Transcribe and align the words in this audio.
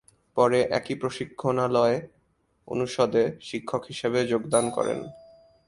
পরে 0.37 0.59
একই 0.69 0.95
প্রশিক্ষণালয় 0.95 1.97
অনুষদে 2.67 3.23
শিক্ষক 3.41 3.81
হিসাবে 3.87 4.19
যোগদান 4.27 4.65
করেন। 4.69 4.99